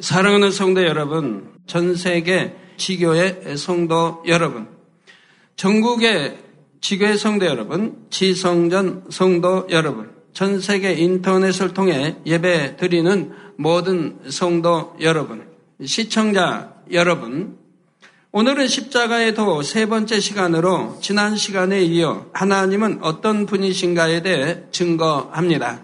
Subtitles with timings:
[0.00, 4.68] 사랑하는 성도 여러분, 전 세계 지교의 성도 여러분,
[5.56, 6.38] 전국의
[6.80, 15.48] 지교의 성도 여러분, 지성전 성도 여러분, 전 세계 인터넷을 통해 예배 드리는 모든 성도 여러분,
[15.84, 17.58] 시청자 여러분,
[18.30, 25.82] 오늘은 십자가의 도 세 번째 시간으로 지난 시간에 이어 하나님은 어떤 분이신가에 대해 증거합니다.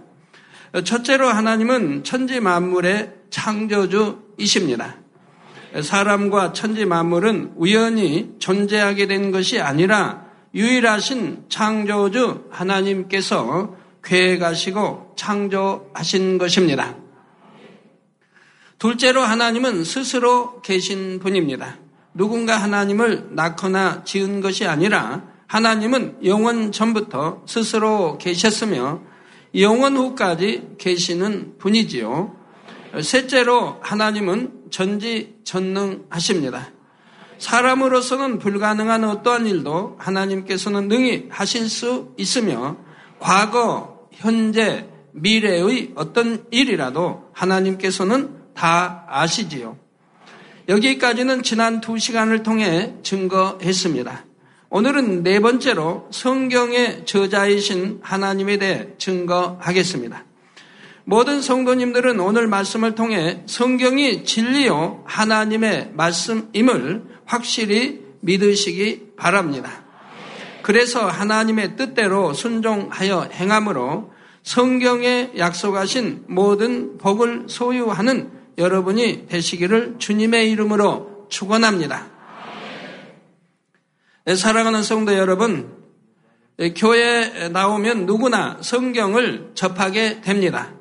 [0.85, 4.96] 첫째로 하나님은 천지 만물의 창조주이십니다.
[5.82, 16.95] 사람과 천지 만물은 우연히 존재하게 된 것이 아니라 유일하신 창조주 하나님께서 계획하시고 창조하신 것입니다.
[18.79, 21.79] 둘째로 하나님은 스스로 계신 분입니다.
[22.12, 29.01] 누군가 하나님을 낳거나 지은 것이 아니라 하나님은 영원 전부터 스스로 계셨으며
[29.57, 32.44] 영원 후까지 계시는 분이지요.
[33.03, 36.70] 셋째로 하나님은 전지전능하십니다.
[37.39, 42.77] 사람으로서는 불가능한 어떠한 일도 하나님께서는 능히 하실 수 있으며
[43.19, 49.79] 과거, 현재, 미래의 어떤 일이라도 하나님께서는 다 아시지요.
[50.69, 54.25] 여기까지는 지난 두 시간을 통해 증거했습니다.
[54.70, 60.25] 오늘은 네 번째로 성경의 저자이신 하나님에 대해 증거하겠습니다.
[61.07, 69.85] 모든 성도님들은 오늘 말씀을 통해 성경이 진리요 하나님의 말씀임을 확실히 믿으시기 바랍니다.
[70.63, 82.07] 그래서 하나님의 뜻대로 순종하여 행함으로 성경에 약속하신 모든 복을 소유하는 여러분이 되시기를 주님의 이름으로 축원합니다.
[84.25, 85.71] 네, 사랑하는 성도 여러분,
[86.57, 90.73] 네, 교회에 나오면 누구나 성경을 접하게 됩니다.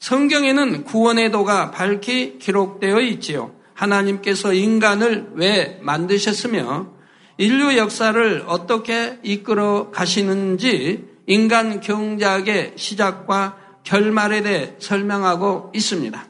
[0.00, 3.52] 성경에는 구원의 도가 밝히 기록되어 있지요.
[3.74, 6.88] 하나님께서 인간을 왜 만드셨으며
[7.36, 16.26] 인류 역사를 어떻게 이끌어 가시는지 인간 경작의 시작과 결말에 대해 설명하고 있습니다.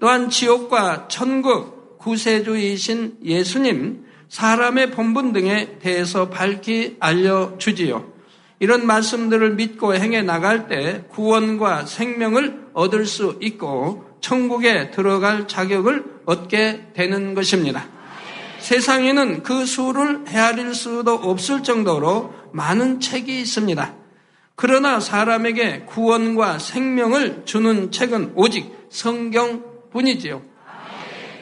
[0.00, 8.12] 또한 지옥과 천국, 구세주이신 예수님, 사람의 본분 등에 대해서 밝히 알려주지요.
[8.60, 16.86] 이런 말씀들을 믿고 행해 나갈 때 구원과 생명을 얻을 수 있고 천국에 들어갈 자격을 얻게
[16.94, 17.86] 되는 것입니다.
[18.60, 23.94] 세상에는 그 수를 헤아릴 수도 없을 정도로 많은 책이 있습니다.
[24.54, 30.42] 그러나 사람에게 구원과 생명을 주는 책은 오직 성경 뿐이지요.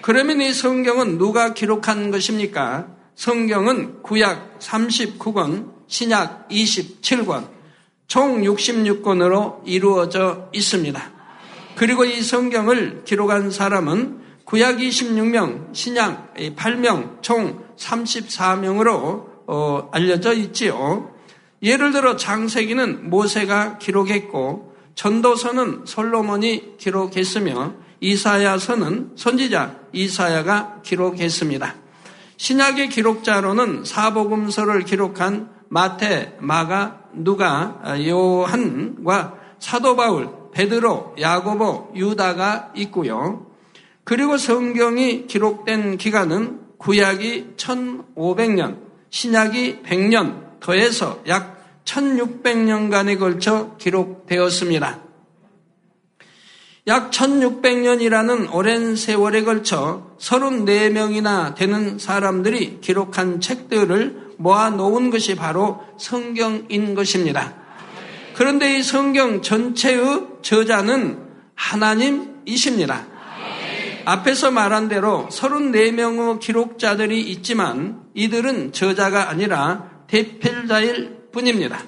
[0.01, 2.89] 그러면 이 성경은 누가 기록한 것입니까?
[3.15, 7.49] 성경은 구약 39권, 신약 27권,
[8.07, 11.16] 총 66권으로 이루어져 있습니다.
[11.77, 21.13] 그리고 이 성경을 기록한 사람은 구약 26명, 신약 8명, 총 34명으로 어, 알려져 있지요.
[21.63, 31.75] 예를 들어 장세기는 모세가 기록했고 전도서는 솔로몬이 기록했으며 이사야서는 선지자 이사야가 기록했습니다.
[32.39, 43.47] 신약의 기록자로는 사복음서를 기록한 마태, 마가, 누가, 요한과 사도 바울, 베드로, 야고보, 유다가 있고요.
[44.05, 48.79] 그리고 성경이 기록된 기간은 구약이 1500년,
[49.11, 55.01] 신약이 100년 더해서 약 1600년간에 걸쳐 기록되었습니다.
[56.87, 66.95] 약 1600년이라는 오랜 세월에 걸쳐 34명이나 되는 사람들이 기록한 책들을 모아 놓은 것이 바로 성경인
[66.95, 67.66] 것입니다.
[68.37, 71.19] 그런데 이 성경 전체의 저자는
[71.55, 73.07] 하나님이십니다.
[74.05, 81.79] 앞에서 말한 대로 34명의 기록자들이 있지만 이들은 저자가 아니라 대필자일 뿐입니다.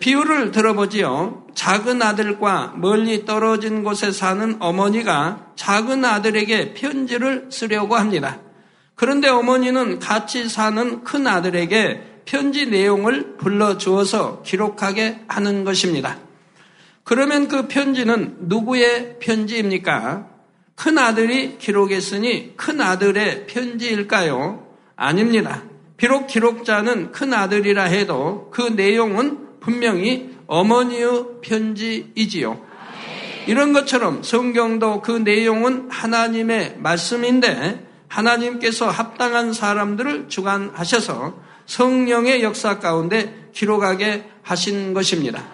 [0.00, 1.46] 비유를 들어보지요.
[1.54, 8.40] 작은 아들과 멀리 떨어진 곳에 사는 어머니가 작은 아들에게 편지를 쓰려고 합니다.
[8.96, 16.18] 그런데 어머니는 같이 사는 큰 아들에게 편지 내용을 불러주어서 기록하게 하는 것입니다.
[17.04, 20.28] 그러면 그 편지는 누구의 편지입니까?
[20.74, 24.66] 큰 아들이 기록했으니 큰 아들의 편지일까요?
[24.96, 25.62] 아닙니다.
[25.96, 32.60] 비록 기록자는 큰 아들이라 해도 그 내용은 분명히 어머니의 편지이지요.
[33.46, 44.24] 이런 것처럼 성경도 그 내용은 하나님의 말씀인데 하나님께서 합당한 사람들을 주관하셔서 성령의 역사 가운데 기록하게
[44.42, 45.44] 하신 것입니다.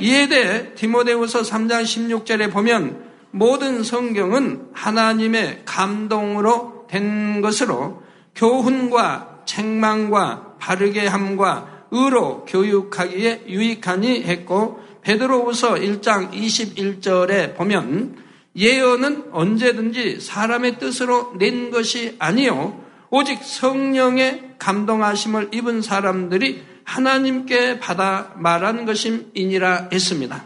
[0.00, 8.02] 이에 대해 디모데후서 3장 16절에 보면 모든 성경은 하나님의 감동으로 된 것으로
[8.34, 18.16] 교훈과 책망과 바르게 함과 의로 교육하기에 유익하니 했고 베드로후서 1장 21절에 보면
[18.56, 22.83] 예언은 언제든지 사람의 뜻으로 낸 것이 아니요
[23.16, 30.44] 오직 성령의 감동하심을 입은 사람들이 하나님께 받아 말한 것임이니라 했습니다.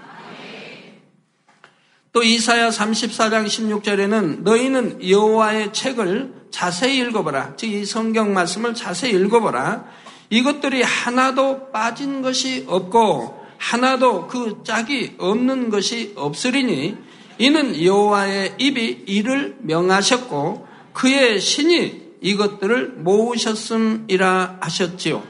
[2.13, 7.57] 또 이사야 34장 16절에는 너희는 여호와의 책을 자세히 읽어보라.
[7.57, 9.87] 즉 이 성경 말씀을 자세히 읽어보라.
[10.29, 16.99] 이것들이 하나도 빠진 것이 없고 하나도 그 짝이 없는 것이 없으리니
[17.39, 25.23] 이는 여호와의 입이 이를 명하셨고 그의 신이 이것들을 모으셨음이라 하셨지요.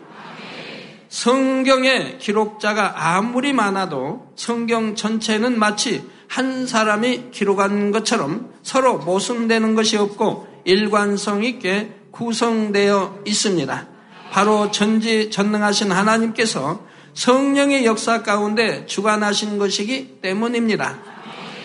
[1.08, 10.46] 성경의 기록자가 아무리 많아도 성경 전체는 마치 한 사람이 기록한 것처럼 서로 모순되는 것이 없고
[10.64, 13.88] 일관성 있게 구성되어 있습니다.
[14.30, 20.98] 바로 전지 전능하신 하나님께서 성령의 역사 가운데 주관하신 것이기 때문입니다.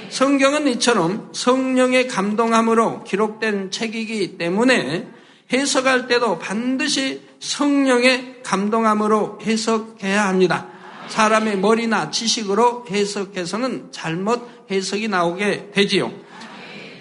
[0.09, 5.07] 성경은 이처럼 성령의 감동함으로 기록된 책이기 때문에
[5.53, 10.67] 해석할 때도 반드시 성령의 감동함으로 해석해야 합니다.
[11.07, 16.11] 사람의 머리나 지식으로 해석해서는 잘못 해석이 나오게 되지요.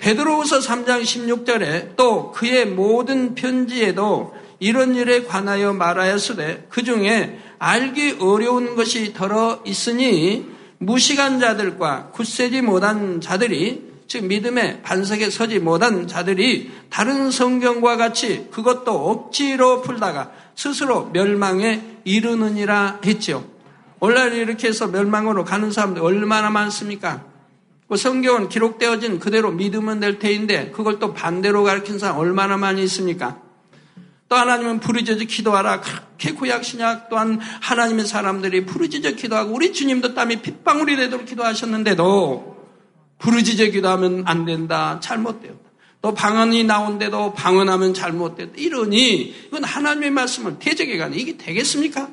[0.00, 8.74] 베드로후서 3장 16절에 또 그의 모든 편지에도 이런 일에 관하여 말하였으되 그 중에 알기 어려운
[8.74, 10.46] 것이 들어 있으니
[10.78, 19.08] 무식한 자들과 굳세지 못한 자들이 즉 믿음의 반석에 서지 못한 자들이 다른 성경과 같이 그것도
[19.08, 23.42] 억지로 풀다가 스스로 멸망에 이르느니라 했지요.
[24.00, 27.24] 오늘날 이렇게 해서 멸망으로 가는 사람들 얼마나 많습니까?
[27.88, 33.40] 그 성경은 기록되어진 그대로 믿으면 될 테인데 그걸 또 반대로 가르친 사람 얼마나 많이 있습니까?
[34.28, 35.80] 또 하나님은 부르짖어 기도하라.
[35.80, 42.51] 그렇게 구약 신약 또한 하나님의 사람들이 부르짖어 기도하고 우리 주님도 땀이 핏방울이 되도록 기도하셨는데도
[43.22, 44.98] 부르짖어 기도하면 안 된다.
[45.00, 45.70] 잘못되었다.
[46.02, 48.54] 또 방언이 나온데도 방언하면 잘못됐다.
[48.56, 52.10] 이러니 이건 하나님의 말씀을 대적해가는 이게 되겠습니까?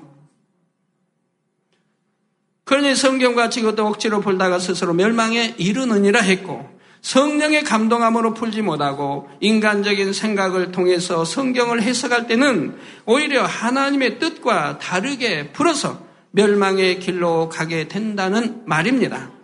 [2.64, 6.70] 그러니 성경같이 이것도 억지로 풀다가 스스로 멸망에 이르느니라 했고
[7.02, 12.78] 성령의 감동함으로 풀지 못하고 인간적인 생각을 통해서 성경을 해석할 때는
[13.08, 19.39] 오히려 하나님의 뜻과 다르게 풀어서 멸망의 길로 가게 된다는 말입니다.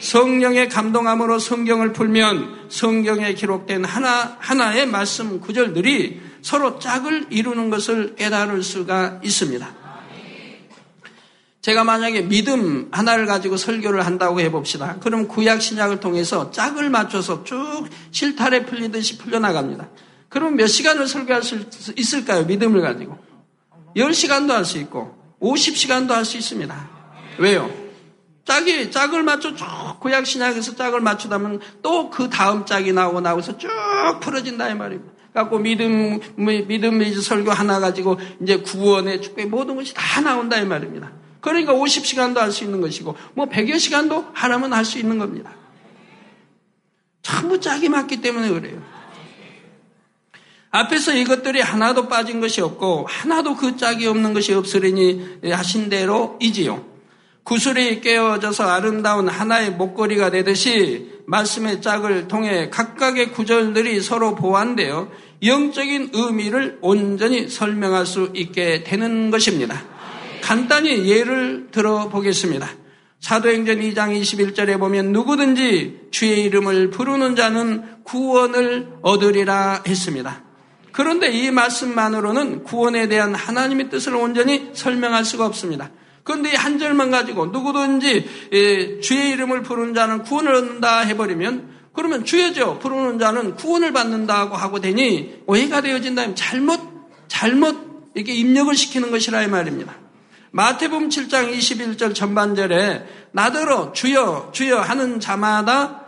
[0.00, 8.62] 성령의 감동함으로 성경을 풀면 성경에 기록된 하나, 하나의 말씀 구절들이 서로 짝을 이루는 것을 깨달을
[8.62, 9.86] 수가 있습니다.
[11.60, 14.98] 제가 만약에 믿음 하나를 가지고 설교를 한다고 해봅시다.
[15.00, 19.88] 그럼 구약 신약을 통해서 짝을 맞춰서 쭉 실타래 풀리듯이 풀려나갑니다.
[20.28, 21.64] 그럼 몇 시간을 설교할 수
[21.96, 22.44] 있을까요?
[22.44, 23.18] 믿음을 가지고.
[23.96, 26.90] 10시간도 할 수 있고 50시간도 할 수 있습니다.
[27.38, 27.85] 왜요?
[28.46, 29.66] 짝이 짝을 맞춰 쭉
[30.00, 33.68] 구약 신약에서 짝을 맞추다면 또 그 다음 짝이 나오고 나오서 쭉
[34.20, 35.12] 풀어진다 이 말입니다.
[35.34, 41.12] 갖고 믿음 믿음 설교 하나 가지고 이제 구원의 축복 모든 것이 다 나온다 이 말입니다.
[41.40, 45.52] 그러니까 50시간도 할 수 있는 것이고 뭐 100여 시간도 하라면 할 수 있는 겁니다.
[47.22, 48.80] 전부 짝이 맞기 때문에 그래요.
[50.70, 56.95] 앞에서 이것들이 하나도 빠진 것이 없고 하나도 그 짝이 없는 것이 없으리니 하신 대로이지요.
[57.46, 65.08] 구슬이 깨어져서 아름다운 하나의 목걸이가 되듯이 말씀의 짝을 통해 각각의 구절들이 서로 보완되어
[65.44, 69.80] 영적인 의미를 온전히 설명할 수 있게 되는 것입니다.
[70.42, 72.68] 간단히 예를 들어 보겠습니다.
[73.20, 80.42] 사도행전 2장 21절에 보면 누구든지 주의 이름을 부르는 자는 구원을 얻으리라 했습니다.
[80.90, 85.90] 그런데 이 말씀만으로는 구원에 대한 하나님의 뜻을 온전히 설명할 수가 없습니다.
[86.26, 93.20] 그런데 이한 절만 가지고 누구든지 주의 이름을 부르는 자는 구원을 얻는다 해버리면 그러면 주여죠 부르는
[93.20, 96.80] 자는 구원을 받는다고 하고 되니 오해가 되어진다면 잘못
[97.28, 99.94] 잘못 이렇게 입력을 시키는 것이라 이 말입니다.
[100.50, 106.06] 마태복음 7장 21절 전반절에 나더러 주여 주여 하는 자마다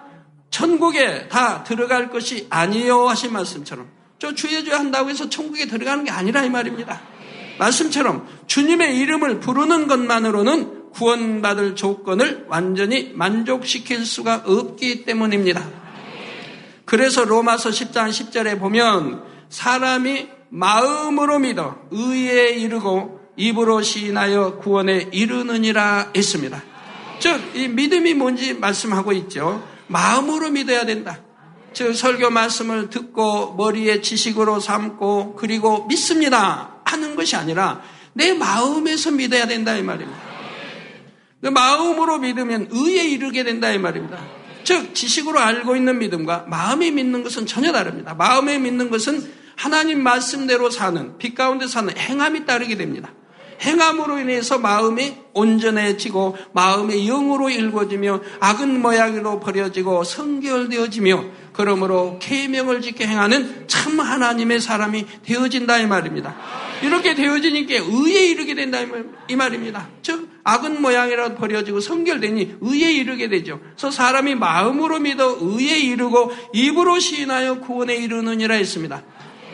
[0.51, 6.11] 천국에 다 들어갈 것이 아니요 하신 말씀처럼 저 주여 주여 한다고 해서 천국에 들어가는 게
[6.11, 7.01] 아니라 이 말입니다.
[7.59, 15.63] 말씀처럼 주님의 이름을 부르는 것만으로는 구원받을 조건을 완전히 만족시킬 수가 없기 때문입니다.
[16.85, 26.63] 그래서 로마서 10장 10절에 보면 사람이 마음으로 믿어 의에 이르고 입으로 시인하여 구원에 이르느니라 했습니다.
[27.21, 29.63] 즉, 이 믿음이 뭔지 말씀하고 있죠.
[29.89, 31.21] 마음으로 믿어야 된다.
[31.73, 39.47] 즉 설교 말씀을 듣고 머리에 지식으로 삼고 그리고 믿습니다 하는 것이 아니라 내 마음에서 믿어야
[39.47, 40.19] 된다 이 말입니다.
[41.41, 44.19] 그 마음으로 믿으면 의에 이르게 된다 이 말입니다.
[44.65, 48.15] 즉 지식으로 알고 있는 믿음과 마음에 믿는 것은 전혀 다릅니다.
[48.15, 53.13] 마음에 믿는 것은 하나님 말씀대로 사는 빛 가운데 사는 행함이 따르게 됩니다.
[53.61, 63.65] 행함으로 인해서 마음이 온전해지고 마음의 영으로 일궈지며 악은 모양으로 버려지고 성결되어지며 그러므로 계명을 지켜 행하는
[63.67, 66.37] 참 하나님의 사람이 되어진다 이 말입니다.
[66.83, 68.79] 이렇게 되어지니까 의에 이르게 된다
[69.29, 69.89] 이 말입니다.
[70.03, 73.61] 즉 악은 모양이라도 버려지고 성결되니 의에 이르게 되죠.
[73.61, 79.03] 그래서 사람이 마음으로 믿어 의에 이르고 입으로 시인하여 구원에 이르느니라 했습니다.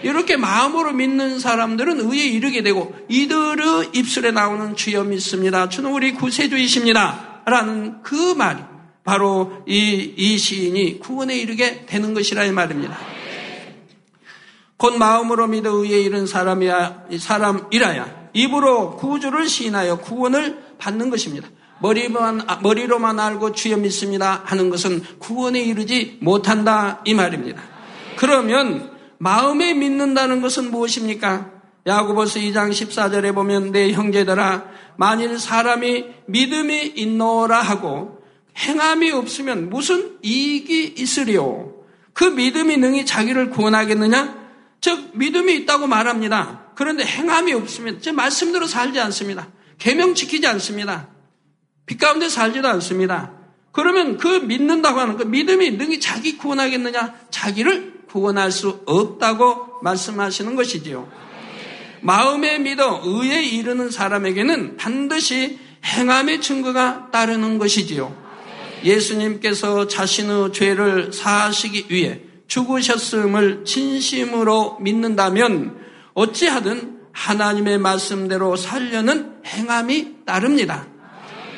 [0.02, 5.68] 이렇게 마음으로 믿는 사람들은 의에 이르게 되고 이들의 입술에 나오는 주여 믿습니다.
[5.68, 7.42] 주는 우리 구세주이십니다.
[7.46, 8.60] 라는 그 말이
[9.02, 13.13] 바로 이, 이 시인이 구원에 이르게 되는 것이라 이 말입니다.
[14.76, 21.48] 곧 마음으로 믿어 의에 이른 사람이야, 사람이라야 입으로 구주를 시인하여 구원을 받는 것입니다.
[21.80, 27.62] 머리만, 머리로만 알고 주여 믿습니다 하는 것은 구원에 이르지 못한다 이 말입니다.
[28.16, 31.50] 그러면 마음에 믿는다는 것은 무엇입니까?
[31.86, 34.64] 야고보서 2장 14절에 보면 내 형제들아
[34.96, 38.18] 만일 사람이 믿음이 있노라 하고
[38.56, 41.74] 행함이 없으면 무슨 이익이 있으리요?
[42.12, 44.43] 그 믿음이 능히 자기를 구원하겠느냐?
[44.80, 46.72] 즉 믿음이 있다고 말합니다.
[46.74, 49.48] 그런데 행함이 없으면 제 말씀대로 살지 않습니다.
[49.78, 51.08] 계명 지키지 않습니다.
[51.86, 53.32] 빛 가운데 살지도 않습니다.
[53.72, 57.14] 그러면 그 믿는다고 하는 그 믿음이 능히 자기 구원하겠느냐?
[57.30, 61.10] 자기를 구원할 수 없다고 말씀하시는 것이지요.
[62.00, 68.16] 마음에 믿어 의에 이르는 사람에게는 반드시 행함의 증거가 따르는 것이지요.
[68.84, 75.78] 예수님께서 자신의 죄를 사하시기 위해 죽으셨음을 진심으로 믿는다면
[76.14, 80.86] 어찌하든 하나님의 말씀대로 살려는 행함이 따릅니다.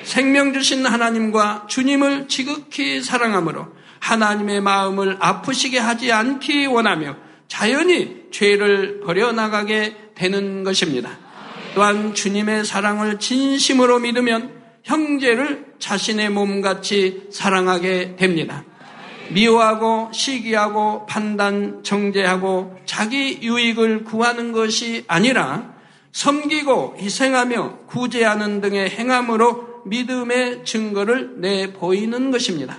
[0.04, 3.66] 생명 주신 하나님과 주님을 지극히 사랑하므로
[3.98, 7.16] 하나님의 마음을 아프시게 하지 않기 원하며
[7.48, 11.18] 자연히 죄를 버려나가게 되는 것입니다.
[11.74, 18.64] 또한 주님의 사랑을 진심으로 믿으면 형제를 자신의 몸같이 사랑하게 됩니다.
[19.30, 25.74] 미워하고 시기하고 판단 정죄하고 자기 유익을 구하는 것이 아니라
[26.12, 32.78] 섬기고 희생하며 구제하는 등의 행함으로 믿음의 증거를 내 보이는 것입니다.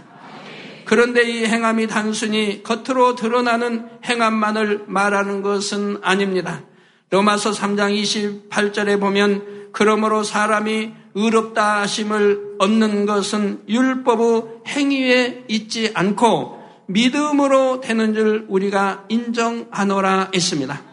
[0.86, 6.62] 그런데 이 행함이 단순히 겉으로 드러나는 행함만을 말하는 것은 아닙니다.
[7.10, 17.82] 로마서 3장 28절에 보면 그러므로 사람이 의롭다 하심을 얻는 것은 율법의 행위에 있지 않고 믿음으로
[17.82, 20.84] 되는 줄 우리가 인정하노라 했습니다.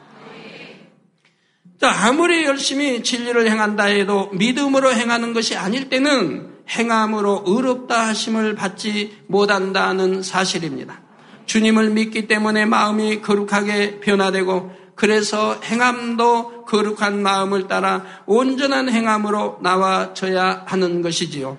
[1.82, 10.22] 아무리 열심히 진리를 행한다 해도 믿음으로 행하는 것이 아닐 때는 행함으로 의롭다 하심을 받지 못한다는
[10.22, 11.02] 사실입니다.
[11.44, 21.02] 주님을 믿기 때문에 마음이 거룩하게 변화되고 그래서 행함도 거룩한 마음을 따라 온전한 행함으로 나와져야 하는
[21.02, 21.58] 것이지요.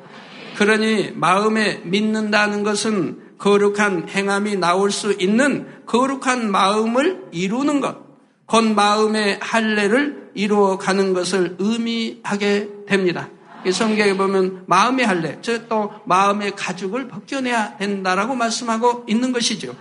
[0.57, 7.97] 그러니 마음에 믿는다는 것은 거룩한 행함이 나올 수 있는 거룩한 마음을 이루는 것,
[8.45, 13.29] 곧 마음의 할례를 이루어 가는 것을 의미하게 됩니다.
[13.71, 19.75] 성경에 보면 마음의 할례, 즉 또 마음의 가죽을 벗겨내야 된다라고 말씀하고 있는 것이죠.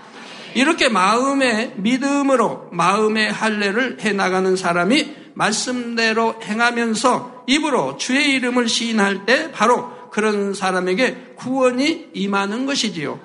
[0.54, 9.50] 이렇게 마음의 믿음으로 마음의 할례를 해 나가는 사람이 말씀대로 행하면서 입으로 주의 이름을 시인할 때
[9.50, 13.18] 바로 그런 사람에게 구원이 임하는 것이지요.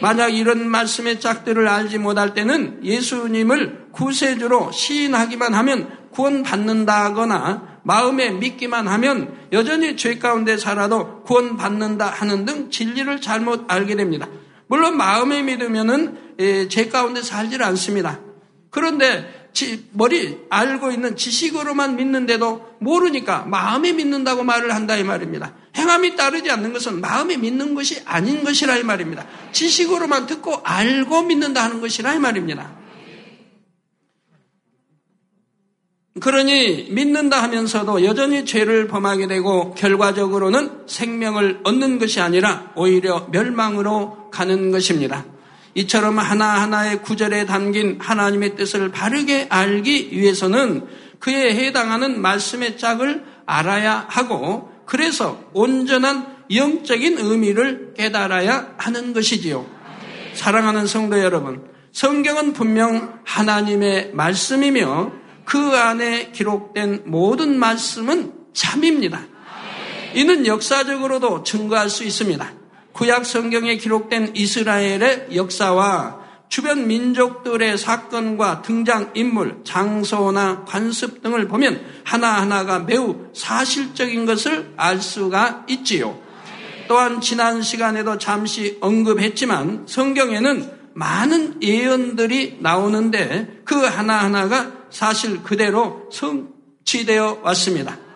[0.00, 9.34] 만약 이런 말씀의 짝들을 알지 못할 때는 예수님을 구세주로 시인하기만 하면 구원받는다거나 마음에 믿기만 하면
[9.52, 14.28] 여전히 죄 가운데 살아도 구원받는다 하는 등 진리를 잘못 알게 됩니다.
[14.66, 18.20] 물론 마음에 믿으면은 죄 가운데 살질 않습니다.
[18.70, 19.50] 그런데
[19.92, 25.54] 머리 알고 있는 지식으로만 믿는데도 모르니까 마음에 믿는다고 말을 한다 이 말입니다.
[25.76, 29.26] 행함이 따르지 않는 것은 마음에 믿는 것이 아닌 것이라 이 말입니다.
[29.52, 32.76] 지식으로만 듣고 알고 믿는다 하는 것이라 이 말입니다.
[36.20, 44.70] 그러니 믿는다 하면서도 여전히 죄를 범하게 되고 결과적으로는 생명을 얻는 것이 아니라 오히려 멸망으로 가는
[44.70, 45.24] 것입니다.
[45.78, 50.88] 이처럼 하나하나의 구절에 담긴 하나님의 뜻을 바르게 알기 위해서는
[51.20, 59.64] 그에 해당하는 말씀의 짝을 알아야 하고 그래서 온전한 영적인 의미를 깨달아야 하는 것이지요.
[60.34, 65.12] 사랑하는 성도 여러분, 성경은 분명 하나님의 말씀이며
[65.44, 69.20] 그 안에 기록된 모든 말씀은 참입니다.
[70.14, 72.57] 이는 역사적으로도 증거할 수 있습니다.
[72.98, 82.80] 구약 성경에 기록된 이스라엘의 역사와 주변 민족들의 사건과 등장 인물, 장소나 관습 등을 보면 하나하나가
[82.80, 86.20] 매우 사실적인 것을 알 수가 있지요.
[86.88, 98.07] 또한 지난 시간에도 잠시 언급했지만 성경에는 많은 예언들이 나오는데 그 하나하나가 사실 그대로 성취되어 왔습니다.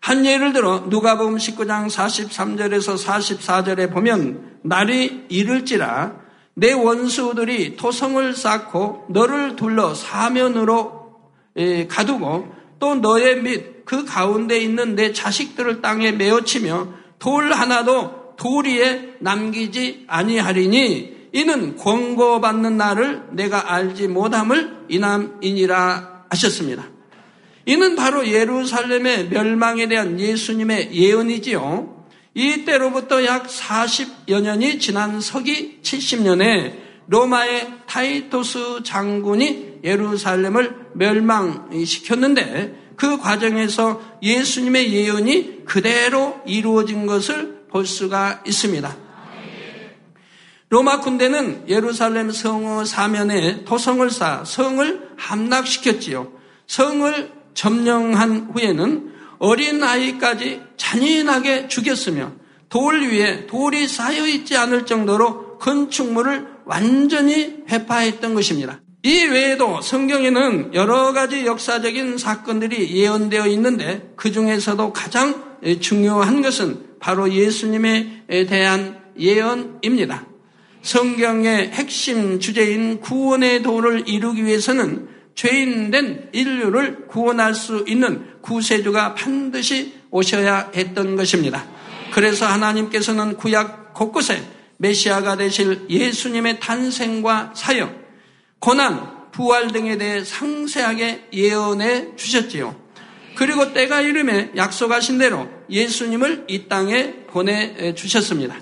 [0.00, 6.14] 한 예를 들어 누가복음 19장 43절에서 44절에 보면 날이 이를지라
[6.54, 11.20] 내 원수들이 토성을 쌓고 너를 둘러 사면으로
[11.88, 16.88] 가두고 또 너의 및 그 가운데 있는 내 자식들을 땅에 메어치며
[17.18, 26.84] 돌 하나도 돌 위에 남기지 아니하리니 이는 권고받는 날을 내가 알지 못함을 이남이니라 하셨습니다.
[27.66, 32.06] 이는 바로 예루살렘의 멸망에 대한 예수님의 예언이지요.
[32.34, 44.92] 이때로부터 약 40여 년이 지난 서기 70년에 로마의 타이토스 장군이 예루살렘을 멸망시켰는데 그 과정에서 예수님의
[44.92, 48.96] 예언이 그대로 이루어진 것을 볼 수가 있습니다.
[50.68, 56.32] 로마 군대는 예루살렘 성의 사면에 토성을 쌓아 성을 함락시켰지요.
[56.68, 62.32] 성을 점령한 후에는 어린 아이까지 잔인하게 죽였으며
[62.70, 68.80] 돌 위에 돌이 쌓여 있지 않을 정도로 건축물을 완전히 회파했던 것입니다.
[69.02, 77.30] 이 외에도 성경에는 여러 가지 역사적인 사건들이 예언되어 있는데 그 중에서도 가장 중요한 것은 바로
[77.30, 80.24] 예수님에 대한 예언입니다.
[80.80, 90.70] 성경의 핵심 주제인 구원의 도를 이루기 위해서는 죄인된 인류를 구원할 수 있는 구세주가 반드시 오셔야
[90.74, 91.64] 했던 것입니다.
[92.12, 94.42] 그래서 하나님께서는 구약 곳곳에
[94.76, 97.90] 메시아가 되실 예수님의 탄생과 사역,
[98.58, 102.76] 고난, 부활 등에 대해 상세하게 예언해 주셨지요.
[103.34, 108.56] 그리고 때가 이름에 약속하신 대로 예수님을 이 땅에 보내 주셨습니다.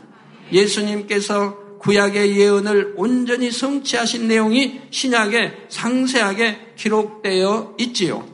[0.53, 8.27] 예수님께서 구약의 예언을 온전히 성취하신 내용이 신약에 상세하게 기록되어 있지요.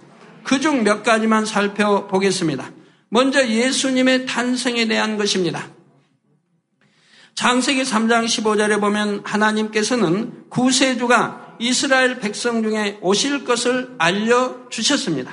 [0.44, 2.70] 그중 몇 가지만 살펴보겠습니다.
[3.08, 5.68] 먼저 예수님의 탄생에 대한 것입니다.
[7.34, 15.32] 장세기 3장 15절에 보면 하나님께서는 구세주가 이스라엘 백성 중에 오실 것을 알려주셨습니다.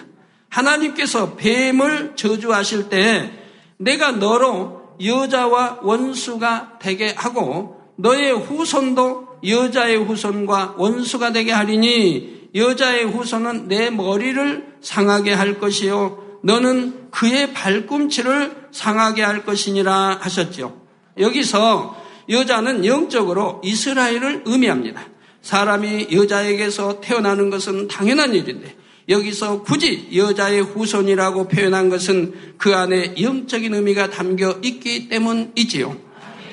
[0.49, 3.31] 하나님께서 뱀을 저주하실 때
[3.77, 13.67] 내가 너로 여자와 원수가 되게 하고 너의 후손도 여자의 후손과 원수가 되게 하리니 여자의 후손은
[13.67, 20.81] 내 머리를 상하게 할 것이요 너는 그의 발꿈치를 상하게 할 것이니라 하셨죠.
[21.17, 25.03] 여기서 여자는 영적으로 이스라엘을 의미합니다.
[25.41, 28.75] 사람이 여자에게서 태어나는 것은 당연한 일인데
[29.09, 36.10] 여기서 굳이 여자의 후손이라고 표현한 것은 그 안에 영적인 의미가 담겨 있기 때문이지요.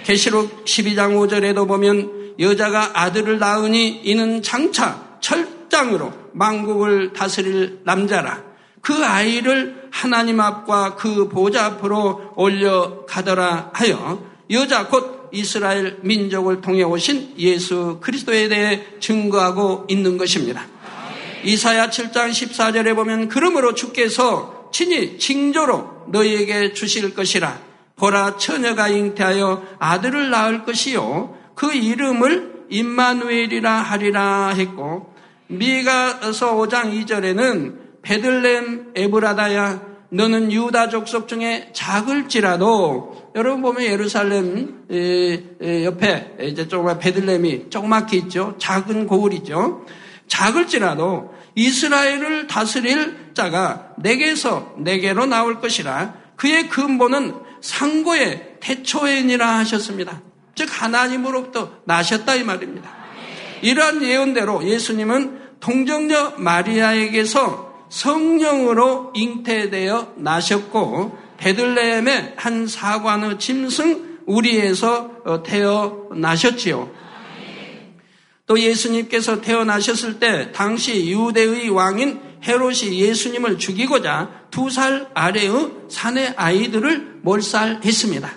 [0.08, 8.42] 계시록 12장 5절에도 보면 여자가 아들을 낳으니 이는 장차 철장으로 망국을 다스릴 남자라.
[8.80, 17.34] 그 아이를 하나님 앞과 그 보좌 앞으로 올려가더라 하여 여자 곧 이스라엘 민족을 통해 오신
[17.36, 20.64] 예수 그리스도에 대해 증거하고 있는 것입니다.
[21.44, 27.67] 이사야 7장 14절에 보면 그러므로 주께서 친히 징조로 너희에게 주실 것이라
[27.98, 35.14] 보라 처녀가 잉태하여 아들을 낳을 것이요 그 이름을 임마누엘이라 하리라 했고
[35.48, 44.86] 미가서 5장 2절에는 베들렘 에브라다야 너는 유다 족속 중에 작을지라도 여러분 보면 예루살렘
[45.60, 48.54] 옆에 이제 조금 베들렘이 조그맣게 있죠.
[48.58, 49.84] 작은 고을이죠.
[50.26, 60.22] 작을지라도 이스라엘을 다스릴 자가 내게서 내게로 나올 것이라 그의 근본은 상고의 태초인이라 하셨습니다.
[60.54, 62.90] 즉 하나님으로부터 나셨다 이 말입니다.
[63.62, 76.90] 이러한 예언대로 예수님은 동정녀 마리아에게서 성령으로 잉태되어 나셨고 베들레헴의 한 사관의 짐승 우리에서 어, 태어나셨지요.
[78.46, 87.07] 또 예수님께서 태어나셨을 때 당시 유대의 왕인 헤롯이 예수님을 죽이고자 두 살 아래의 산의 아이들을
[87.28, 88.30] 몰살했습니다.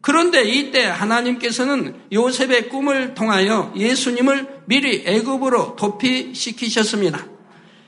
[0.00, 7.26] 그런데 이때 하나님께서는 요셉의 꿈을 통하여 예수님을 미리 애굽으로 도피시키셨습니다.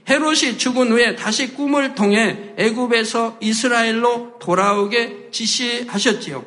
[0.09, 6.45] 헤롯이 죽은 후에 다시 꿈을 통해 애굽에서 이스라엘로 돌아오게 지시하셨지요.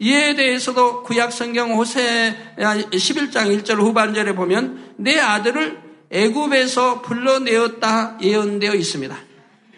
[0.00, 5.78] 이에 대해서도 구약 성경 호세 11장 1절 후반절에 보면 내 아들을
[6.10, 9.33] 애굽에서 불러내었다 예언되어 있습니다.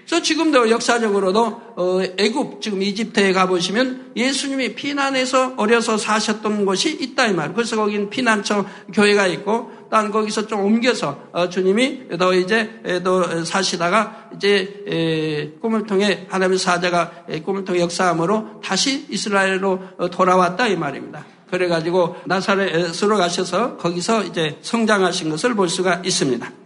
[0.07, 7.33] 그래서 지금도 역사적으로도 어, 애굽 지금 이집트에 가보시면 예수님이 피난해서 어려서 사셨던 곳이 있다 이
[7.33, 7.53] 말.
[7.53, 14.31] 그래서 거긴 피난처 교회가 있고 딴 거기서 좀 옮겨서 어, 주님이 너 이제 너 사시다가
[14.37, 21.27] 이제 꿈을 통해 하나님의 사자가 꿈을 통해 역사함으로 다시 이스라엘로 어, 돌아왔다 이 말입니다.
[21.51, 26.66] 그래가지고 나사렛으로 가셔서 거기서 이제 성장하신 것을 볼 수가 있습니다.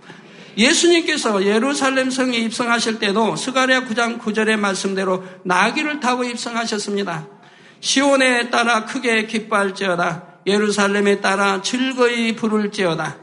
[0.56, 7.26] 예수님께서 예루살렘 성에 입성하실 때도 스가랴 9장 9절의 말씀대로 나귀를 타고 입성하셨습니다.
[7.80, 10.40] 시온에 따라 크게 기뻐할지어다.
[10.46, 13.16] 예루살렘에 따라 즐거이 부를지어다.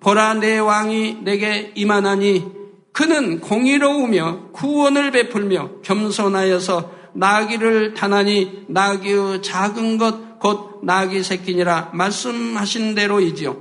[0.00, 2.44] 보라 내 왕이 내게 임하나니
[2.92, 13.56] 그는 공의로우며 구원을 베풀며 겸손하여서 나귀를 타나니 나귀의 작은 것 곧 나귀 새끼니라 말씀하신 대로이지요.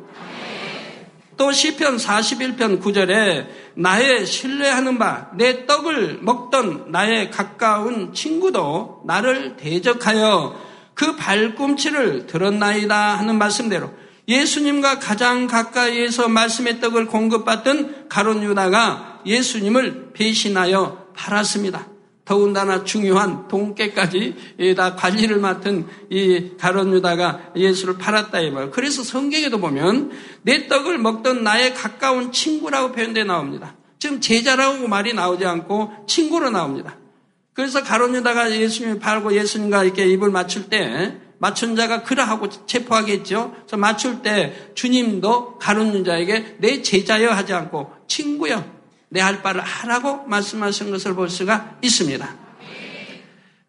[1.40, 10.60] 또 시편 41편 9절에 나의 신뢰하는 바 내 떡을 먹던 나의 가까운 친구도 나를 대적하여
[10.94, 13.90] 그 발꿈치를 들었나이다 하는 말씀대로
[14.28, 21.88] 예수님과 가장 가까이에서 말씀의 떡을 공급받던 가론 유다가 예수님을 배신하여 팔았습니다.
[22.30, 28.70] 더군다나 중요한 동계까지 다 관리를 맡은 이 가론 유다가 예수를 팔았다 이 말.
[28.70, 30.12] 그래서 성경에도 보면
[30.44, 33.76] 내 떡을 먹던 나의 가까운 친구라고 표현돼 나옵니다.
[33.98, 36.98] 지금 제자라고 말이 나오지 않고 친구로 나옵니다.
[37.54, 43.56] 그래서 가론 유다가 예수님을 팔고 예수님과 이렇게 입을 맞출 때 맞춘 자가 그러하고 체포하겠죠.
[43.56, 48.79] 그래서 맞출 때 주님도 가론 유다에게 내 제자여 하지 않고 친구여
[49.10, 52.36] 내 할 바를 하라고 말씀하신 것을 볼 수가 있습니다.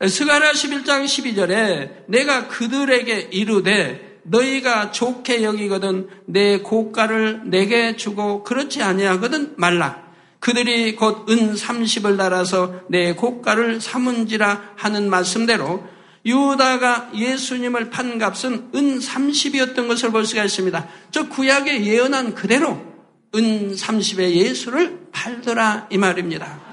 [0.06, 9.54] 스가랴 11장 12절에 내가 그들에게 이르되 너희가 좋게 여기거든 내 고가를 내게 주고 그렇지 아니하거든
[9.56, 10.02] 말라.
[10.40, 15.86] 그들이 곧 은 30을 달아서 내 고가를 삼은지라 하는 말씀대로
[16.24, 20.88] 유다가 예수님을 판 값은 은 30이었던 것을 볼 수가 있습니다.
[21.10, 22.89] 저 구약에 예언한 그대로
[23.34, 26.70] 은 30의 예수를 팔더라 이 말입니다.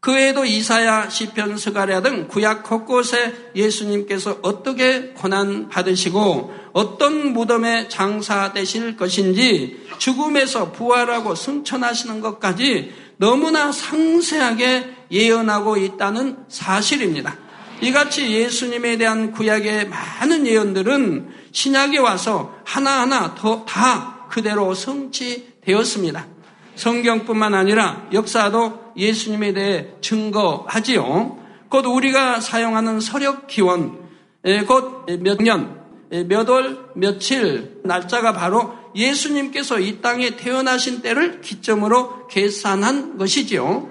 [0.00, 8.96] 그 외에도 이사야, 시편, 스가랴 등 구약 곳곳에 예수님께서 어떻게 고난 받으시고 어떤 무덤에 장사되실
[8.96, 17.36] 것인지 죽음에서 부활하고 승천하시는 것까지 너무나 상세하게 예언하고 있다는 사실입니다.
[17.82, 26.26] 이같이 예수님에 대한 구약의 많은 예언들은 신약에 와서 하나하나 더 다 그대로 성취되었습니다.
[26.76, 31.38] 성경뿐만 아니라 역사도 예수님에 대해 증거하지요.
[31.68, 33.98] 곧 우리가 사용하는 서력 기원,
[34.66, 35.78] 곧 몇 년,
[36.26, 43.90] 몇 월, 며칠, 날짜가 바로 예수님께서 이 땅에 태어나신 때를 기점으로 계산한 것이지요.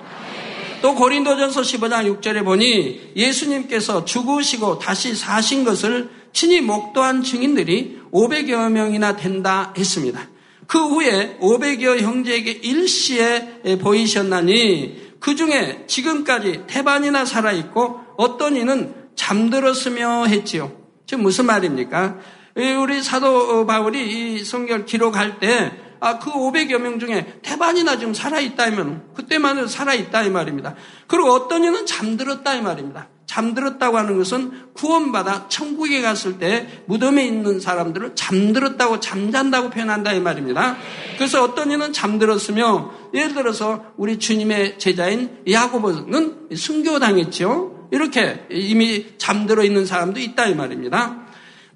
[0.82, 9.18] 또 고린도전서 15장 6절에 보니 예수님께서 죽으시고 다시 사신 것을 친히 목도한 증인들이 500여 명이나
[9.18, 10.22] 된다 했습니다.
[10.68, 20.72] 그 후에 500여 형제에게 일시에 보이셨나니 그 중에 지금까지 태반이나 살아있고 어떤 이는 잠들었으며 했지요.
[21.06, 22.20] 지금 무슨 말입니까?
[22.56, 29.14] 우리 사도 바울이 이 성경 기록할 때, 아, 그 500여 명 중에 태반이나 지금 살아있다면,
[29.14, 30.76] 그때만은 살아있다 이 말입니다.
[31.08, 33.10] 그리고 어떤 이는 잠들었다 이 말입니다.
[33.30, 40.78] 잠들었다고 하는 것은 구원받아 천국에 갔을 때 무덤에 있는 사람들을 잠들었다고 잠잔다고 표현한다 이 말입니다.
[41.16, 47.90] 그래서 어떤 이는 잠들었으며 예를 들어서 우리 주님의 제자인 야고보는 순교당했죠.
[47.92, 51.28] 이렇게 이미 잠들어 있는 사람도 있다 이 말입니다.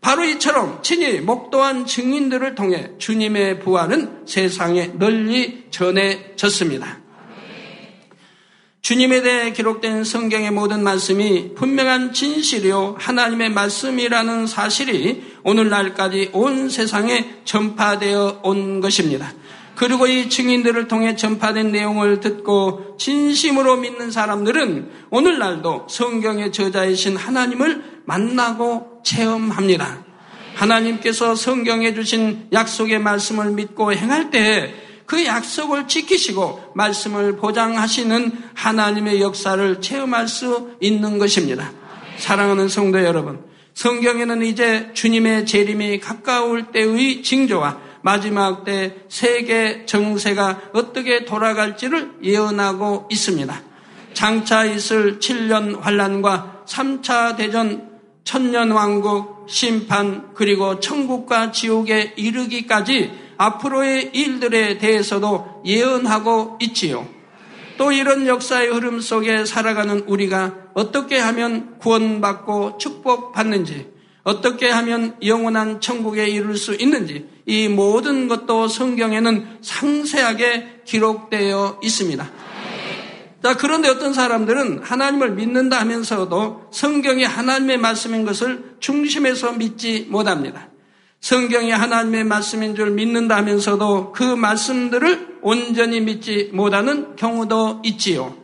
[0.02, 7.03] 바로 이처럼 친히 목도한 증인들을 통해 주님의 부활은 세상에 널리 전해졌습니다.
[8.84, 18.42] 주님에 대해 기록된 성경의 모든 말씀이 분명한 진실이요 하나님의 말씀이라는 사실이 오늘날까지 온 세상에 전파되어
[18.44, 19.32] 온 것입니다.
[19.76, 29.00] 그리고 이 증인들을 통해 전파된 내용을 듣고 진심으로 믿는 사람들은 오늘날도 성경의 저자이신 하나님을 만나고
[29.06, 30.04] 체험합니다.
[30.56, 34.74] 하나님께서 성경에 주신 약속의 말씀을 믿고 행할 때
[35.14, 41.72] 그 약속을 지키시고 말씀을 보장하시는 하나님의 역사를 체험할 수 있는 것입니다.
[42.18, 43.46] 사랑하는 성도 여러분,
[43.76, 53.62] 성경에는 이제 주님의 재림이 가까울 때의 징조와 마지막 때 세계 정세가 어떻게 돌아갈지를 예언하고 있습니다.
[54.16, 57.88] 장차 있을 7년 환란과 3차 대전
[58.24, 67.08] 천년 왕국 심판 그리고 천국과 지옥에 이르기까지 앞으로의 일들에 대해서도 예언하고 있지요.
[67.78, 73.92] 또 이런 역사의 흐름 속에 살아가는 우리가 어떻게 하면 구원받고 축복받는지,
[74.24, 82.32] 어떻게 하면 영원한 천국에 이룰 수 있는지, 이 모든 것도 성경에는 상세하게 기록되어 있습니다.
[83.44, 90.70] 자, 그런데 어떤 사람들은 하나님을 믿는다 하면서도 성경이 하나님의 말씀인 것을 중심에서 믿지 못합니다.
[91.24, 98.36] 성경이 하나님의 말씀인 줄 믿는다 하면서도 그 말씀들을 온전히 믿지 못하는 경우도 있지요.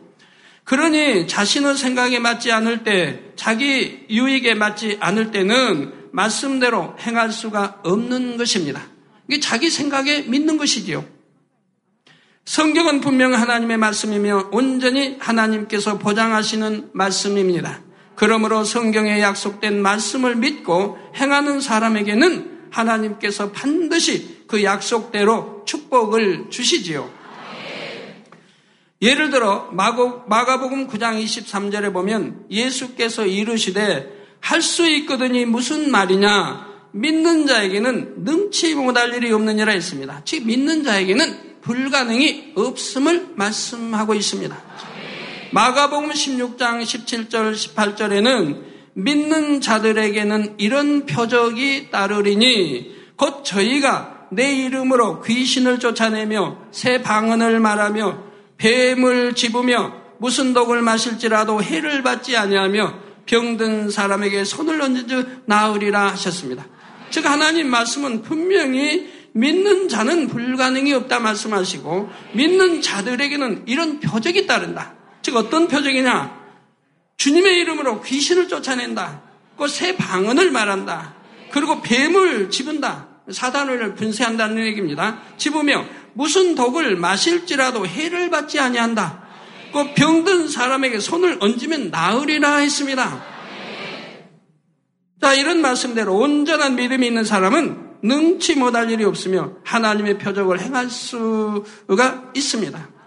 [0.64, 8.38] 그러니 자신의 생각에 맞지 않을 때, 자기 유익에 맞지 않을 때는 말씀대로 행할 수가 없는
[8.38, 8.80] 것입니다.
[9.28, 11.04] 이게 자기 생각에 믿는 것이지요.
[12.46, 17.82] 성경은 분명 하나님의 말씀이며 온전히 하나님께서 보장하시는 말씀입니다.
[18.14, 27.10] 그러므로 성경에 약속된 말씀을 믿고 행하는 사람에게는 하나님께서 반드시 그 약속대로 축복을 주시지요.
[29.02, 38.24] 예를 들어 마가복음 9장 23절에 보면 예수께서 이르시되 할 수 있거든이 무슨 말이냐 믿는 자에게는
[38.24, 40.22] 능치 못할 일이 없느니라 했습니다.
[40.24, 44.56] 즉 믿는 자에게는 불가능이 없음을 말씀하고 있습니다.
[45.52, 56.58] 마가복음 16장 17절 18절에는 믿는 자들에게는 이런 표적이 따르리니 곧 저희가 내 이름으로 귀신을 쫓아내며
[56.70, 58.22] 새 방언을 말하며
[58.56, 62.94] 뱀을 집으며 무슨 독을 마실지라도 해를 받지 아니하며
[63.26, 66.66] 병든 사람에게 손을 얹은 나으리라 하셨습니다.
[67.10, 74.94] 즉 하나님 말씀은 분명히 믿는 자는 불가능이 없다 말씀하시고 믿는 자들에게는 이런 표적이 따른다.
[75.22, 76.39] 즉 어떤 표적이냐?
[77.20, 79.22] 주님의 이름으로 귀신을 쫓아낸다.
[79.58, 81.14] 그 새 방언을 말한다.
[81.52, 83.08] 그리고 뱀을 집은다.
[83.30, 85.20] 사단을 분쇄한다는 얘기입니다.
[85.36, 89.22] 집으며 무슨 독을 마실지라도 해를 받지 아니한다.
[89.70, 93.22] 그 병든 사람에게 손을 얹으면 나으리라 했습니다.
[95.20, 102.30] 자, 이런 말씀대로 온전한 믿음이 있는 사람은 능치 못할 일이 없으며 하나님의 표적을 행할 수가
[102.34, 102.99] 있습니다.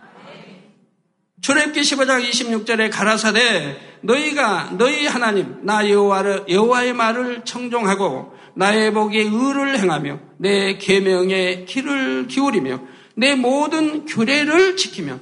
[1.43, 9.77] 출애굽기 15장 26절에 가라사대 너희가 너희 하나님 나 여호와를 여호와의 말을 청종하고 나의 복에 의를
[9.77, 12.82] 행하며 내 계명에 귀를 기울이며
[13.15, 15.19] 내 모든 규례를 지키며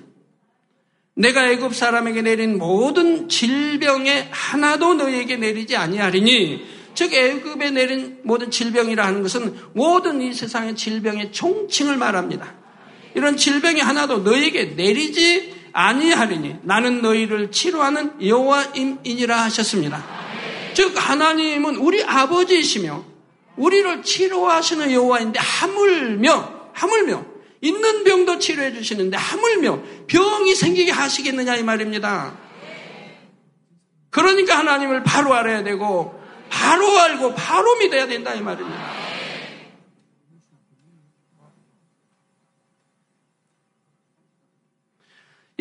[1.16, 9.04] 내가 애굽 사람에게 내린 모든 질병에 하나도 너희에게 내리지 아니하리니 즉 애굽에 내린 모든 질병이라
[9.04, 12.54] 하는 것은 모든 이 세상의 질병의 총칭을 말합니다.
[13.16, 20.04] 이런 질병이 하나도 너희에게 내리지 아니하리니 나는 너희를 치료하는 여호와임이니라 하셨습니다.
[20.74, 23.04] 즉 하나님은 우리 아버지이시며
[23.58, 27.26] 우리를 치료하시는 여호와인데 하물며 하물며
[27.62, 32.38] 있는 병도 치료해 주시는데 하물며 병이 생기게 하시겠느냐 이 말입니다.
[34.10, 39.01] 그러니까 하나님을 바로 알아야 되고 바로 알고 바로 믿어야 된다 이 말입니다.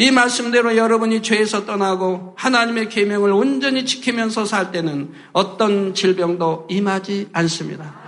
[0.01, 8.01] 이 말씀대로 여러분이 죄에서 떠나고 하나님의 계명을 온전히 지키면서 살 때는 어떤 질병도 임하지 않습니다.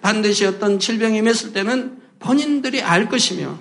[0.00, 3.60] 반드시 어떤 질병이 임했을 때는 본인들이 알 것이며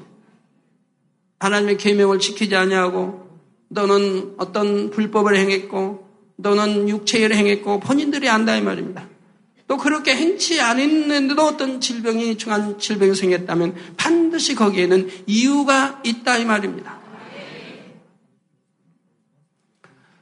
[1.37, 3.29] 하나님의 계명을 지키지 아니하고
[3.67, 9.07] 너는 어떤 불법을 행했고 너는 육체를 행했고 본인들이 안다 이 말입니다.
[9.69, 16.97] 또 그렇게 행치 않았는데도 어떤 질병이 중한 질병이 생겼다면 반드시 거기에는 이유가 있다 이 말입니다.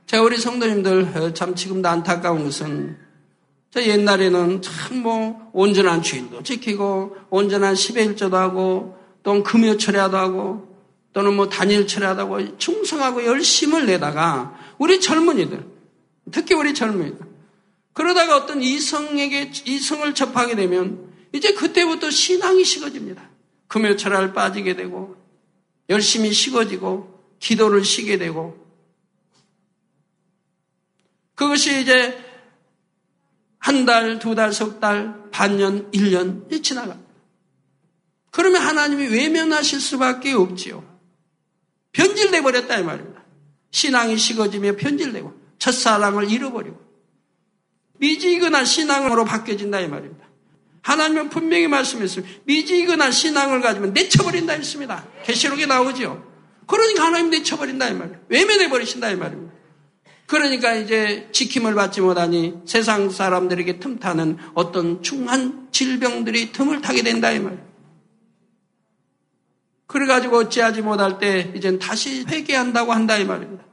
[0.05, 2.97] 자, 우리 성도님들 어, 참 지금도 안타까운 것은
[3.71, 10.75] 저 옛날에는 참 뭐 온전한 주인도 지키고 온전한 10의 1조도 하고 또는 금요 철야도 하고
[11.13, 15.65] 또는 뭐 단일 철야도 하고 충성하고 열심을 내다가 우리 젊은이들
[16.31, 17.26] 특히 우리 젊은이들
[17.97, 23.27] 그러다가 어떤 이성에게 이성을 접하게 되면 이제 그때부터 신앙이 식어집니다.
[23.67, 25.15] 금요철알 빠지게 되고
[25.89, 28.63] 열심히 식어지고 기도를 쉬게 되고
[31.33, 32.23] 그것이 이제
[33.57, 36.99] 한 달, 두 달, 석 달, 반년, 일 년이 지나가.
[38.29, 40.85] 그러면 하나님이 외면하실 수밖에 없지요.
[41.93, 43.23] 변질돼 버렸다 이 말입니다.
[43.71, 46.86] 신앙이 식어지며 변질되고 첫사랑을 잃어버리고
[47.97, 50.27] 미지근한 신앙으로 바뀌어진다 이 말입니다.
[50.81, 52.41] 하나님은 분명히 말씀했습니다.
[52.45, 55.05] 미지근한 신앙을 가지면 내쳐버린다 했습니다.
[55.25, 56.25] 계시록에 나오죠.
[56.65, 58.19] 그러니까 하나님 내쳐버린다 이 말이에요.
[58.29, 59.53] 외면해 버리신다 이 말입니다.
[60.27, 67.39] 그러니까 이제 지킴을 받지 못하니 세상 사람들에게 틈타는 어떤 중한 질병들이 틈을 타게 된다 이
[67.39, 67.67] 말이에요.
[69.87, 73.63] 그래가지고 어찌하지 못할 때 이젠 다시 회개한다고 한다 이 말입니다.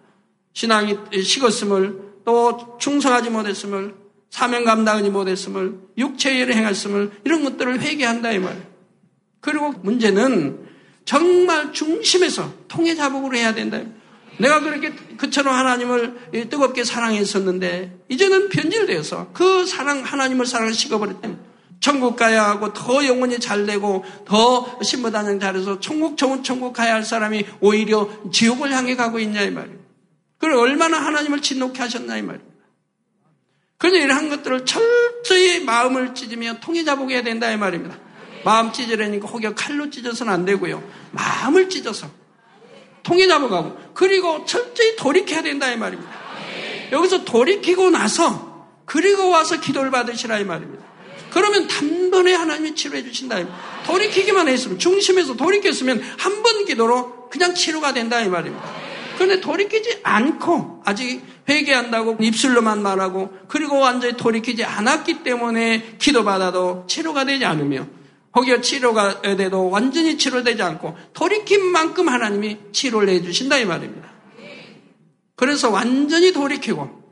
[0.53, 4.04] 신앙이 식었음을 또 충성하지 못했음을
[4.35, 8.65] 사명 감당하지 못했음을 육체의 일을 행했음을 이런 것들을 회개한다 이 말이에요.
[9.41, 10.59] 그리고 문제는
[11.05, 13.81] 정말 중심에서 통해 자복으로 해야 된다.
[14.41, 21.29] 내가 그렇게 그처럼 하나님을 뜨겁게 사랑했었는데 이제는 변질되어서 그 사랑 하나님을 사랑을 식어버렸다.
[21.79, 27.05] 천국 가야 하고 더 영혼이 잘 되고 더 신부단장 잘해서 천국 좋은 천국 가야 할
[27.05, 29.79] 사람이 오히려 지옥을 향해 가고 있냐 이 말이에요.
[30.39, 32.54] 그걸 얼마나 하나님을 진노케 하셨나 이 말이에요.
[33.85, 37.99] 그래서 이러한 것들을 철저히 마음을 찢으며 통해 잡아야 된다 이 말입니다.
[38.43, 40.83] 마음 찢으려니까 혹여 칼로 찢어서는 안 되고요.
[41.11, 42.09] 마음을 찢어서
[43.03, 46.11] 통해 잡아가고 그리고 철저히 돌이켜야 된다 이 말입니다.
[46.93, 50.83] 여기서 돌이키고 나서 그리고 와서 기도를 받으시라 이 말입니다.
[51.31, 53.37] 그러면 단번에 하나님이 치료해 주신다.
[53.85, 58.84] 돌이키기만 했으면 중심에서 돌이켰으면 한 번 기도로 그냥 치료가 된다 이 말입니다.
[59.15, 67.45] 그런데 돌이키지 않고 아직 회개한다고 입술로만 말하고 그리고 완전히 돌이키지 않았기 때문에 기도받아도 치료가 되지
[67.45, 67.87] 않으며
[68.37, 74.09] 혹여 치료가 돼도 완전히 치료되지 않고 돌이킨 만큼 하나님이 치료를 해주신다 이 말입니다.
[75.37, 77.04] 그래서 완전히 돌이키고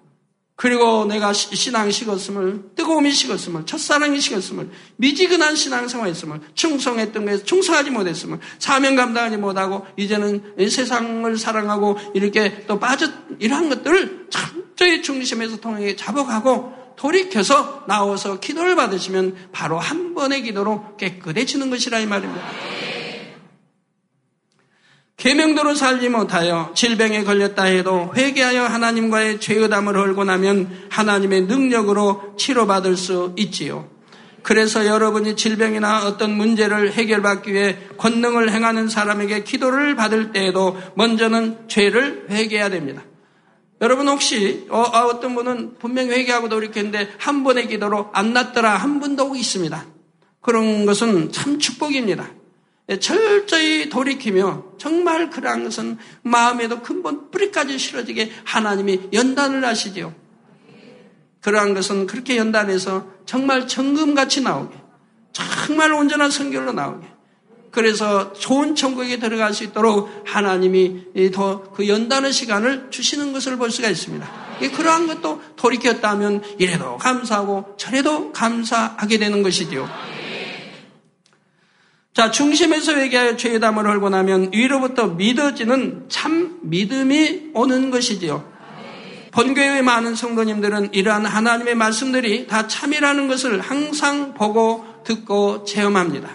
[0.63, 8.39] 그리고 내가 신앙 식었음을, 뜨거움이 식었음을, 첫사랑이 식었음을, 미지근한 신앙 생활했음을, 충성했던 것에 충성하지 못했음을,
[8.61, 13.09] 사명 감당하지 못하고, 이제는 세상을 사랑하고, 이렇게 또 빠져,
[13.41, 21.71] 이러한 것들을 철저히 중심에서 통해 잡아가고, 돌이켜서 나와서 기도를 받으시면 바로 한 번의 기도로 깨끗해지는
[21.71, 22.41] 것이라 이 말입니다.
[25.23, 33.33] 계명대로 살지 못하여 질병에 걸렸다 해도 회개하여 하나님과의 죄의담을 헐고 나면 하나님의 능력으로 치료받을 수
[33.37, 33.89] 있지요.
[34.43, 42.27] 그래서 여러분이 질병이나 어떤 문제를 해결받기 위해 권능을 행하는 사람에게 기도를 받을 때에도 먼저는 죄를
[42.29, 43.05] 회개해야 됩니다.
[43.81, 48.99] 여러분 혹시 어, 아, 떤 분은 분명히 회개하고 돌이켰는데 한 번의 기도로 안 낫더라 한
[48.99, 49.87] 분도 있습니다.
[50.41, 52.42] 그런 것은 참 축복입니다.
[52.89, 60.15] 예, 철저히 돌이키며 정말 그러한 것은 마음에도 근본 뿌리까지 실어지게 하나님이 연단을 하시지요.
[61.41, 64.77] 그러한 것은 그렇게 연단해서 정말 정금같이 나오게
[65.33, 67.07] 정말 온전한 성결로 나오게
[67.73, 73.89] 그래서 좋은 천국에 들어갈 수 있도록 하나님이 더 그 연단의 시간을 주시는 것을 볼 수가
[73.89, 74.29] 있습니다.
[74.77, 79.89] 그러한 것도 돌이켰다면 이래도 감사하고 저래도 감사하게 되는 것이지요.
[82.15, 88.53] 자, 중심에서 회개하여 죄의 담을 헐고 나면 위로부터 믿어지는 참 믿음이 오는 것이지요.
[89.31, 96.29] 본교회의 많은 성도님들은 이러한 하나님의 말씀들이 다 참이라는 것을 항상 보고 듣고 체험합니다.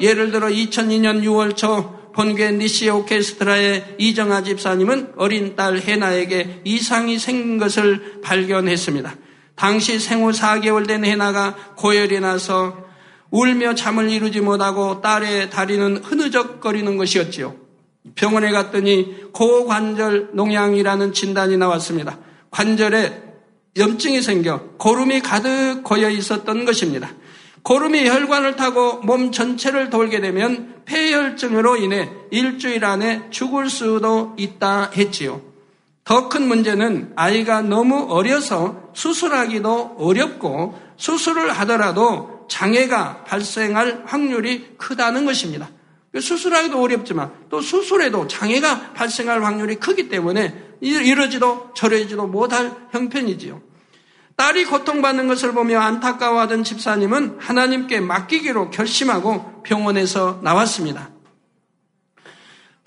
[0.00, 7.58] 예를 들어 2002년 6월 초 본교회 니시 오케스트라의 이정아 집사님은 어린 딸 해나에게 이상이 생긴
[7.58, 9.14] 것을 발견했습니다.
[9.54, 12.89] 당시 생후 4개월 된 해나가 고열이 나서
[13.30, 17.54] 울며 잠을 이루지 못하고 딸의 다리는 흐느적거리는 것이었지요.
[18.14, 22.18] 병원에 갔더니 고관절 농양이라는 진단이 나왔습니다.
[22.50, 23.22] 관절에
[23.76, 27.10] 염증이 생겨 고름이 가득 고여 있었던 것입니다.
[27.62, 35.42] 고름이 혈관을 타고 몸 전체를 돌게 되면 폐혈증으로 인해 일주일 안에 죽을 수도 있다 했지요.
[36.04, 45.70] 더 큰 문제는 아이가 너무 어려서 수술하기도 어렵고 수술을 하더라도 장애가 발생할 확률이 크다는 것입니다.
[46.12, 53.62] 수술하기도 어렵지만 또 수술에도 장애가 발생할 확률이 크기 때문에 이러지도 저러지도 못할 형편이지요.
[54.36, 61.10] 딸이 고통받는 것을 보며 안타까워하던 집사님은 하나님께 맡기기로 결심하고 병원에서 나왔습니다.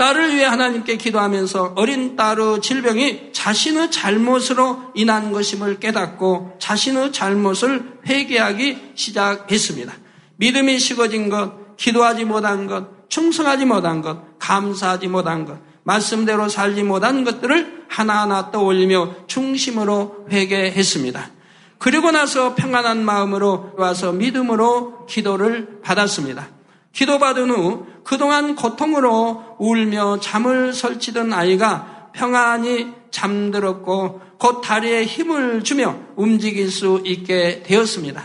[0.03, 8.91] 딸을 위해 하나님께 기도하면서 어린 딸의 질병이 자신의 잘못으로 인한 것임을 깨닫고 자신의 잘못을 회개하기
[8.95, 9.93] 시작했습니다.
[10.35, 17.23] 믿음이 식어진 것, 기도하지 못한 것, 충성하지 못한 것, 감사하지 못한 것, 말씀대로 살지 못한
[17.23, 21.29] 것들을 하나하나 떠올리며 중심으로 회개했습니다.
[21.77, 26.49] 그리고 나서 평안한 마음으로 와서 믿음으로 기도를 받았습니다.
[26.91, 36.69] 기도받은 후 그동안 고통으로 울며 잠을 설치던 아이가 평안히 잠들었고 곧 다리에 힘을 주며 움직일
[36.69, 38.23] 수 있게 되었습니다.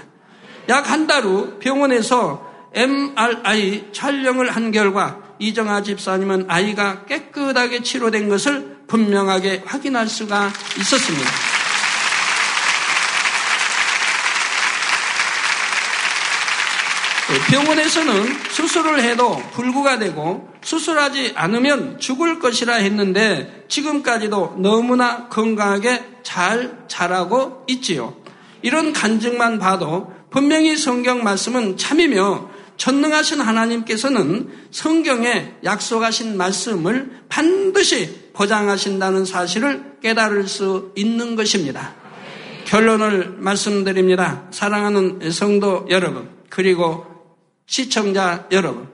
[0.69, 8.79] 약 한 달 후 병원에서 MRI 촬영을 한 결과 이정아 집사님은 아이가 깨끗하게 치료된 것을
[8.89, 11.58] 분명하게 확인할 수가 있었습니다.
[17.51, 27.65] 병원에서는 수술을 해도 불구가 되고 수술하지 않으면 죽을 것이라 했는데 지금까지도 너무나 건강하게 잘 자라고
[27.69, 28.17] 있지요.
[28.63, 39.97] 이런 간증만 봐도 분명히 성경 말씀은 참이며 전능하신 하나님께서는 성경에 약속하신 말씀을 반드시 보장하신다는 사실을
[40.03, 41.95] 깨달을 수 있는 것입니다.
[42.67, 44.45] 결론을 말씀드립니다.
[44.51, 47.18] 사랑하는 성도 여러분, 그리고
[47.69, 48.89] 시청자 여러분.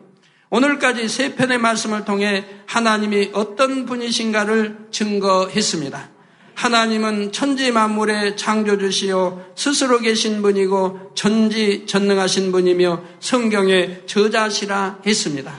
[0.50, 6.10] 오늘까지 세 편의 말씀을 통해 하나님이 어떤 분이신가를 증거했습니다.
[6.54, 15.52] 하나님은 천지 만물의 창조주시요 스스로 계신 분이고 전지 전능하신 분이며 성경의 저자시라 했습니다.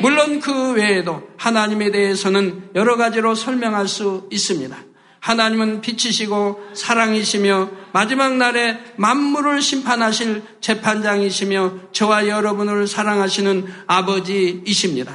[0.00, 4.76] 물론 그 외에도 하나님에 대해서는 여러 가지로 설명할 수 있습니다.
[5.20, 15.12] 하나님은 빛이시고 사랑이시며 마지막 날에 만물을 심판하실 재판장이시며 저와 여러분을 사랑하시는 아버지이십니다.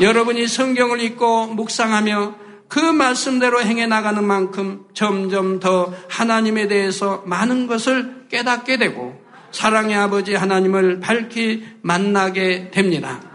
[0.00, 2.34] 여러분이 성경을 읽고 묵상하며
[2.68, 9.18] 그 말씀대로 행해 나가는 만큼 점점 더 하나님에 대해서 많은 것을 깨닫게 되고
[9.50, 13.27] 사랑의 아버지 하나님을 밝히 만나게 됩니다.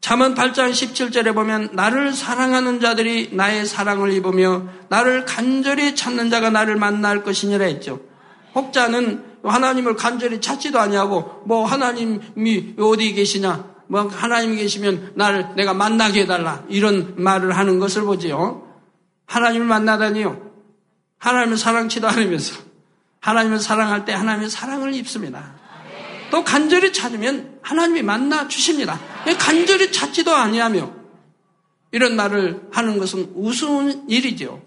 [0.00, 6.76] 잠언 8장 17절에 보면 나를 사랑하는 자들이 나의 사랑을 입으며 나를 간절히 찾는 자가 나를
[6.76, 8.00] 만날 것이니라 했죠.
[8.54, 16.22] 혹자는 하나님을 간절히 찾지도 아니하고 뭐 하나님이 어디 계시냐 뭐 하나님이 계시면 나를 내가 만나게
[16.22, 18.66] 해달라 이런 말을 하는 것을 보지요.
[19.26, 20.48] 하나님을 만나다니요.
[21.18, 22.56] 하나님을 사랑치도 않으면서
[23.20, 25.57] 하나님을 사랑할 때 하나님의 사랑을 입습니다.
[26.30, 29.00] 또 간절히 찾으면 하나님이 만나 주십니다.
[29.38, 30.92] 간절히 찾지도 아니하며
[31.92, 34.62] 이런 말을 하는 것은 우스운 일이죠.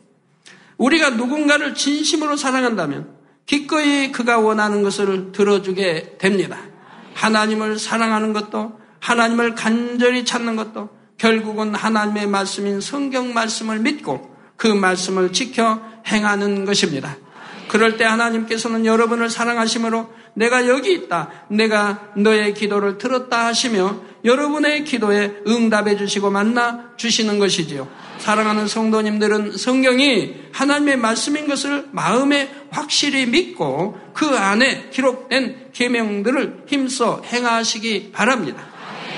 [0.77, 6.57] 우리가 누군가를 진심으로 사랑한다면 기꺼이 그가 원하는 것을 들어주게 됩니다.
[7.13, 15.33] 하나님을 사랑하는 것도 하나님을 간절히 찾는 것도 결국은 하나님의 말씀인 성경 말씀을 믿고 그 말씀을
[15.33, 17.17] 지켜 행하는 것입니다.
[17.71, 21.29] 그럴 때 하나님께서는 여러분을 사랑하심으로 내가 여기 있다.
[21.47, 23.95] 내가 너의 기도를 들었다 하시며
[24.25, 27.87] 여러분의 기도에 응답해 주시고 만나 주시는 것이지요.
[28.17, 38.11] 사랑하는 성도님들은 성경이 하나님의 말씀인 것을 마음에 확실히 믿고 그 안에 기록된 계명들을 힘써 행하시기
[38.11, 38.65] 바랍니다.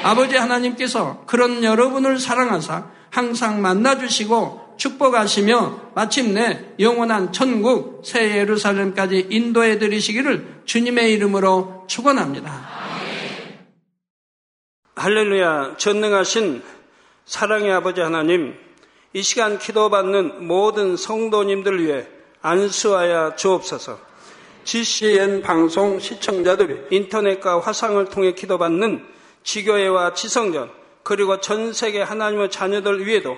[0.04, 10.64] 아버지 하나님께서 그런 여러분을 사랑하사 항상 만나주시고 축복하시며 마침내 영원한 천국 새 예루살렘까지 인도해 드리시기를
[10.66, 12.84] 주님의 이름으로 축원합니다.
[14.96, 16.62] 할렐루야 전능하신
[17.26, 18.56] 사랑의 아버지 하나님
[19.14, 22.08] 이 시간 기도받는 모든 성도님들 위해
[22.42, 24.00] 안수하여 주옵소서
[24.66, 29.06] GCN 방송 시청자들 인터넷과 화상을 통해 기도받는
[29.44, 30.72] 지교회와 지성전
[31.04, 33.38] 그리고 전 세계 하나님의 자녀들 위에도